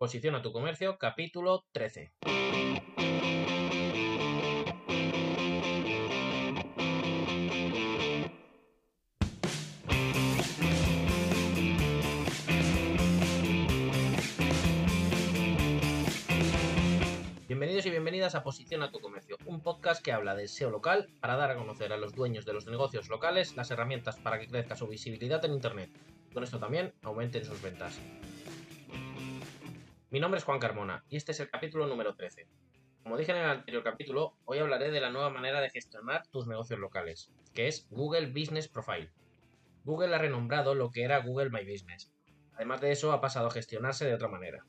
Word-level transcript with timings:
Posiciona 0.00 0.40
tu 0.40 0.50
comercio, 0.50 0.96
capítulo 0.96 1.66
13. 1.72 2.14
Bienvenidos 17.46 17.84
y 17.84 17.90
bienvenidas 17.90 18.34
a 18.34 18.42
Posiciona 18.42 18.90
tu 18.90 19.00
comercio, 19.00 19.36
un 19.44 19.60
podcast 19.60 20.02
que 20.02 20.12
habla 20.12 20.34
de 20.34 20.48
SEO 20.48 20.70
local 20.70 21.10
para 21.20 21.36
dar 21.36 21.50
a 21.50 21.56
conocer 21.56 21.92
a 21.92 21.98
los 21.98 22.14
dueños 22.14 22.46
de 22.46 22.54
los 22.54 22.66
negocios 22.66 23.10
locales 23.10 23.54
las 23.54 23.70
herramientas 23.70 24.16
para 24.16 24.40
que 24.40 24.48
crezca 24.48 24.76
su 24.76 24.86
visibilidad 24.86 25.44
en 25.44 25.52
Internet. 25.52 25.90
Con 26.32 26.42
esto 26.42 26.58
también 26.58 26.94
aumenten 27.02 27.44
sus 27.44 27.60
ventas. 27.60 28.00
Mi 30.12 30.18
nombre 30.18 30.38
es 30.38 30.44
Juan 30.44 30.58
Carmona 30.58 31.04
y 31.08 31.16
este 31.16 31.30
es 31.30 31.38
el 31.38 31.48
capítulo 31.50 31.86
número 31.86 32.16
13. 32.16 32.48
Como 33.04 33.16
dije 33.16 33.30
en 33.30 33.38
el 33.38 33.48
anterior 33.48 33.84
capítulo, 33.84 34.34
hoy 34.44 34.58
hablaré 34.58 34.90
de 34.90 35.00
la 35.00 35.10
nueva 35.10 35.30
manera 35.30 35.60
de 35.60 35.70
gestionar 35.70 36.26
tus 36.26 36.48
negocios 36.48 36.80
locales, 36.80 37.30
que 37.54 37.68
es 37.68 37.86
Google 37.90 38.26
Business 38.26 38.66
Profile. 38.66 39.12
Google 39.84 40.12
ha 40.12 40.18
renombrado 40.18 40.74
lo 40.74 40.90
que 40.90 41.04
era 41.04 41.22
Google 41.22 41.50
My 41.50 41.60
Business. 41.64 42.12
Además 42.54 42.80
de 42.80 42.90
eso, 42.90 43.12
ha 43.12 43.20
pasado 43.20 43.46
a 43.46 43.52
gestionarse 43.52 44.04
de 44.04 44.14
otra 44.14 44.26
manera. 44.26 44.66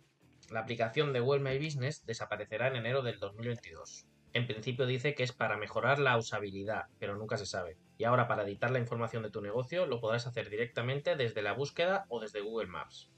La 0.52 0.60
aplicación 0.60 1.12
de 1.12 1.22
Google 1.22 1.42
My 1.42 1.58
Business 1.58 2.06
desaparecerá 2.06 2.68
en 2.68 2.76
enero 2.76 3.02
del 3.02 3.18
2022. 3.18 4.06
En 4.34 4.46
principio 4.46 4.86
dice 4.86 5.16
que 5.16 5.24
es 5.24 5.32
para 5.32 5.58
mejorar 5.58 5.98
la 5.98 6.18
usabilidad, 6.18 6.86
pero 7.00 7.16
nunca 7.16 7.38
se 7.38 7.48
sabe. 7.48 7.80
Y 7.98 8.04
ahora 8.04 8.28
para 8.28 8.44
editar 8.44 8.70
la 8.70 8.78
información 8.78 9.24
de 9.24 9.32
tu 9.32 9.42
negocio 9.42 9.88
lo 9.88 10.02
podrás 10.02 10.28
hacer 10.28 10.52
directamente 10.52 11.16
desde 11.16 11.42
la 11.42 11.54
búsqueda 11.54 12.06
o 12.10 12.20
desde 12.20 12.42
Google 12.42 12.68
Maps. 12.68 13.10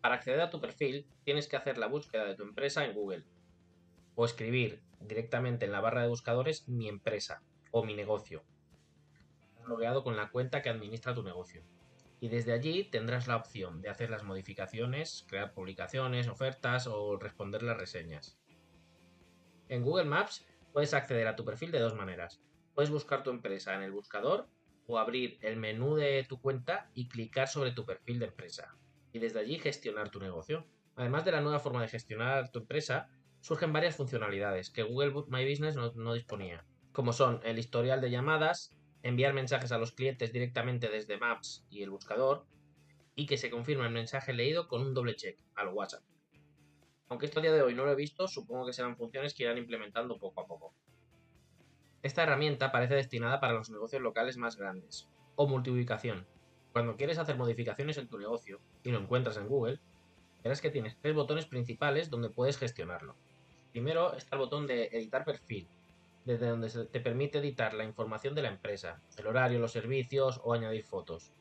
Para 0.00 0.14
acceder 0.14 0.40
a 0.40 0.50
tu 0.50 0.60
perfil 0.60 1.06
tienes 1.24 1.46
que 1.46 1.56
hacer 1.56 1.76
la 1.76 1.86
búsqueda 1.86 2.24
de 2.24 2.34
tu 2.34 2.42
empresa 2.42 2.84
en 2.84 2.94
Google 2.94 3.24
o 4.14 4.24
escribir 4.24 4.82
directamente 5.00 5.66
en 5.66 5.72
la 5.72 5.80
barra 5.80 6.02
de 6.02 6.08
buscadores 6.08 6.68
mi 6.68 6.88
empresa 6.88 7.42
o 7.70 7.84
mi 7.84 7.94
negocio, 7.94 8.42
logueado 9.66 10.02
con 10.02 10.16
la 10.16 10.30
cuenta 10.30 10.62
que 10.62 10.70
administra 10.70 11.14
tu 11.14 11.22
negocio. 11.22 11.62
Y 12.20 12.28
desde 12.28 12.52
allí 12.52 12.84
tendrás 12.84 13.28
la 13.28 13.36
opción 13.36 13.80
de 13.80 13.88
hacer 13.88 14.10
las 14.10 14.24
modificaciones, 14.24 15.24
crear 15.28 15.52
publicaciones, 15.52 16.28
ofertas 16.28 16.86
o 16.86 17.16
responder 17.16 17.62
las 17.62 17.78
reseñas. 17.78 18.38
En 19.68 19.82
Google 19.82 20.04
Maps 20.04 20.46
puedes 20.72 20.92
acceder 20.92 21.28
a 21.28 21.36
tu 21.36 21.44
perfil 21.44 21.70
de 21.70 21.78
dos 21.78 21.94
maneras. 21.94 22.42
Puedes 22.74 22.90
buscar 22.90 23.22
tu 23.22 23.30
empresa 23.30 23.74
en 23.74 23.82
el 23.82 23.92
buscador 23.92 24.48
o 24.86 24.98
abrir 24.98 25.38
el 25.42 25.56
menú 25.56 25.94
de 25.94 26.24
tu 26.28 26.40
cuenta 26.40 26.90
y 26.94 27.08
clicar 27.08 27.48
sobre 27.48 27.72
tu 27.72 27.86
perfil 27.86 28.18
de 28.18 28.26
empresa. 28.26 28.74
Y 29.12 29.18
desde 29.18 29.40
allí 29.40 29.58
gestionar 29.58 30.10
tu 30.10 30.20
negocio. 30.20 30.66
Además 30.96 31.24
de 31.24 31.32
la 31.32 31.40
nueva 31.40 31.58
forma 31.58 31.82
de 31.82 31.88
gestionar 31.88 32.50
tu 32.50 32.60
empresa, 32.60 33.08
surgen 33.40 33.72
varias 33.72 33.96
funcionalidades 33.96 34.70
que 34.70 34.82
Google 34.82 35.12
My 35.28 35.48
Business 35.48 35.76
no, 35.76 36.12
disponía, 36.12 36.64
como 36.92 37.12
son 37.12 37.40
el 37.44 37.58
historial 37.58 38.00
de 38.00 38.10
llamadas, 38.10 38.76
enviar 39.02 39.32
mensajes 39.32 39.72
a 39.72 39.78
los 39.78 39.92
clientes 39.92 40.32
directamente 40.32 40.88
desde 40.88 41.16
Maps 41.16 41.64
y 41.70 41.82
el 41.82 41.90
buscador, 41.90 42.44
y 43.14 43.26
que 43.26 43.38
se 43.38 43.50
confirme 43.50 43.86
el 43.86 43.92
mensaje 43.92 44.32
leído 44.32 44.68
con 44.68 44.82
un 44.82 44.94
doble 44.94 45.16
check 45.16 45.38
al 45.54 45.68
WhatsApp. 45.68 46.02
Aunque 47.08 47.26
esto 47.26 47.40
a 47.40 47.42
día 47.42 47.52
de 47.52 47.62
hoy 47.62 47.74
no 47.74 47.84
lo 47.84 47.92
he 47.92 47.96
visto, 47.96 48.28
supongo 48.28 48.66
que 48.66 48.72
serán 48.72 48.96
funciones 48.96 49.34
que 49.34 49.42
irán 49.42 49.58
implementando 49.58 50.18
poco 50.18 50.42
a 50.42 50.46
poco. 50.46 50.74
Esta 52.02 52.22
herramienta 52.22 52.72
parece 52.72 52.94
destinada 52.94 53.40
para 53.40 53.54
los 53.54 53.68
negocios 53.68 54.00
locales 54.00 54.36
más 54.36 54.56
grandes, 54.56 55.08
o 55.34 55.46
multiubicación. 55.46 56.26
Cuando 56.72 56.96
quieres 56.96 57.18
hacer 57.18 57.36
modificaciones 57.36 57.98
en 57.98 58.08
tu 58.08 58.18
negocio 58.18 58.60
y 58.84 58.90
lo 58.90 58.98
encuentras 58.98 59.36
en 59.36 59.48
Google, 59.48 59.80
verás 60.42 60.60
que 60.60 60.70
tienes 60.70 60.96
tres 61.00 61.14
botones 61.14 61.46
principales 61.46 62.10
donde 62.10 62.30
puedes 62.30 62.58
gestionarlo. 62.58 63.16
Primero 63.72 64.14
está 64.14 64.36
el 64.36 64.40
botón 64.40 64.66
de 64.66 64.84
editar 64.86 65.24
perfil, 65.24 65.66
desde 66.24 66.48
donde 66.48 66.68
te 66.86 67.00
permite 67.00 67.38
editar 67.38 67.74
la 67.74 67.84
información 67.84 68.34
de 68.34 68.42
la 68.42 68.48
empresa, 68.48 69.00
el 69.16 69.26
horario, 69.26 69.58
los 69.58 69.72
servicios 69.72 70.40
o 70.44 70.52
añadir 70.52 70.84
fotos. 70.84 71.32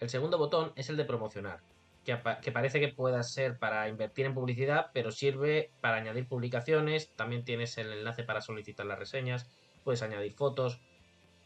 El 0.00 0.10
segundo 0.10 0.38
botón 0.38 0.72
es 0.76 0.90
el 0.90 0.96
de 0.96 1.04
promocionar, 1.04 1.60
que, 2.04 2.16
parece 2.52 2.80
que 2.80 2.88
pueda 2.88 3.22
ser 3.22 3.58
para 3.58 3.88
invertir 3.88 4.26
en 4.26 4.34
publicidad, 4.34 4.90
pero 4.92 5.10
sirve 5.10 5.70
para 5.80 5.96
añadir 5.96 6.28
publicaciones, 6.28 7.10
también 7.16 7.44
tienes 7.44 7.78
el 7.78 7.92
enlace 7.92 8.24
para 8.24 8.42
solicitar 8.42 8.84
las 8.84 8.98
reseñas, 8.98 9.48
puedes 9.84 10.02
añadir 10.02 10.34
fotos 10.34 10.80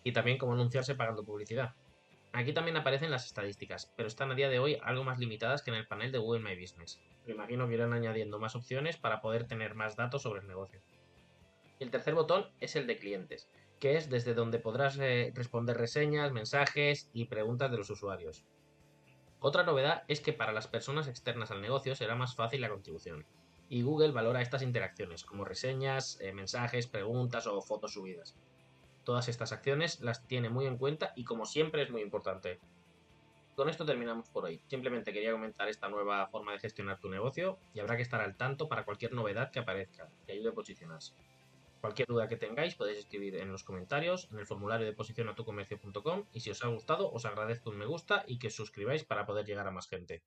y 0.02 0.12
también 0.12 0.38
cómo 0.38 0.54
anunciarse 0.54 0.94
pagando 0.94 1.22
publicidad. 1.22 1.74
Aquí 2.32 2.52
también 2.52 2.76
aparecen 2.76 3.10
las 3.10 3.26
estadísticas, 3.26 3.92
pero 3.96 4.06
están 4.06 4.30
a 4.30 4.34
día 4.34 4.48
de 4.48 4.58
hoy 4.58 4.78
algo 4.82 5.02
más 5.02 5.18
limitadas 5.18 5.62
que 5.62 5.70
en 5.70 5.76
el 5.76 5.86
panel 5.86 6.12
de 6.12 6.18
Google 6.18 6.42
My 6.42 6.60
Business. 6.60 7.00
Me 7.26 7.32
imagino 7.32 7.66
que 7.66 7.74
irán 7.74 7.92
añadiendo 7.92 8.38
más 8.38 8.54
opciones 8.54 8.96
para 8.96 9.20
poder 9.20 9.46
tener 9.46 9.74
más 9.74 9.96
datos 9.96 10.22
sobre 10.22 10.40
el 10.40 10.46
negocio. 10.46 10.80
el 11.80 11.90
tercer 11.90 12.14
botón 12.14 12.46
es 12.60 12.76
el 12.76 12.86
de 12.86 12.98
clientes, 12.98 13.48
que 13.78 13.96
es 13.96 14.10
desde 14.10 14.34
donde 14.34 14.58
podrás 14.58 14.98
eh, 14.98 15.32
responder 15.34 15.76
reseñas, 15.76 16.32
mensajes 16.32 17.08
y 17.12 17.26
preguntas 17.26 17.70
de 17.70 17.78
los 17.78 17.90
usuarios. 17.90 18.44
Otra 19.40 19.62
novedad 19.62 20.02
es 20.08 20.20
que 20.20 20.32
para 20.32 20.52
las 20.52 20.66
personas 20.66 21.06
externas 21.06 21.52
al 21.52 21.62
negocio 21.62 21.94
será 21.94 22.16
más 22.16 22.34
fácil 22.34 22.60
la 22.60 22.68
contribución, 22.68 23.24
y 23.68 23.82
Google 23.82 24.12
valora 24.12 24.42
estas 24.42 24.62
interacciones, 24.62 25.24
como 25.24 25.44
reseñas, 25.44 26.18
eh, 26.20 26.32
mensajes, 26.32 26.86
preguntas 26.86 27.46
o 27.46 27.60
fotos 27.62 27.92
subidas. 27.92 28.34
Todas 29.08 29.30
estas 29.30 29.52
acciones 29.52 30.00
las 30.00 30.26
tiene 30.26 30.50
muy 30.50 30.66
en 30.66 30.76
cuenta 30.76 31.14
y 31.16 31.24
como 31.24 31.46
siempre 31.46 31.80
es 31.80 31.88
muy 31.88 32.02
importante. 32.02 32.60
Con 33.56 33.70
esto 33.70 33.86
terminamos 33.86 34.28
por 34.28 34.44
hoy. 34.44 34.60
Simplemente 34.66 35.14
quería 35.14 35.32
comentar 35.32 35.66
esta 35.66 35.88
nueva 35.88 36.26
forma 36.26 36.52
de 36.52 36.58
gestionar 36.58 37.00
tu 37.00 37.08
negocio 37.08 37.58
y 37.72 37.80
habrá 37.80 37.96
que 37.96 38.02
estar 38.02 38.20
al 38.20 38.36
tanto 38.36 38.68
para 38.68 38.84
cualquier 38.84 39.14
novedad 39.14 39.50
que 39.50 39.60
aparezca, 39.60 40.10
que 40.26 40.32
ayude 40.32 40.50
a 40.50 40.52
posicionarse. 40.52 41.14
Cualquier 41.80 42.06
duda 42.06 42.28
que 42.28 42.36
tengáis 42.36 42.74
podéis 42.74 42.98
escribir 42.98 43.36
en 43.36 43.50
los 43.50 43.64
comentarios, 43.64 44.28
en 44.30 44.40
el 44.40 44.46
formulario 44.46 44.84
de 44.84 44.92
posicionatucomercio.com 44.92 46.26
y 46.34 46.40
si 46.40 46.50
os 46.50 46.62
ha 46.62 46.68
gustado 46.68 47.10
os 47.10 47.24
agradezco 47.24 47.70
un 47.70 47.78
me 47.78 47.86
gusta 47.86 48.24
y 48.26 48.38
que 48.38 48.48
os 48.48 48.54
suscribáis 48.54 49.04
para 49.04 49.24
poder 49.24 49.46
llegar 49.46 49.66
a 49.66 49.70
más 49.70 49.88
gente. 49.88 50.22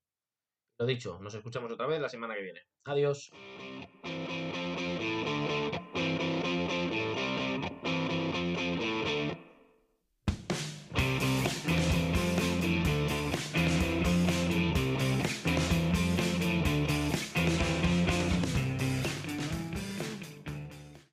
Lo 0.80 0.88
dicho, 0.88 1.20
nos 1.22 1.36
escuchamos 1.36 1.72
otra 1.72 1.86
vez 1.86 2.02
la 2.02 2.10
semana 2.10 2.34
que 2.34 2.42
viene. 2.42 2.62
Adiós. 2.86 3.32